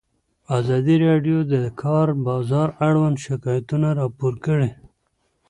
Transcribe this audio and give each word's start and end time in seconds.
ازادي 0.57 0.95
راډیو 1.07 1.37
د 1.51 1.51
د 1.65 1.67
کار 1.81 2.07
بازار 2.27 2.67
اړوند 2.87 3.17
شکایتونه 3.25 3.87
راپور 3.99 4.33
کړي. 4.45 4.69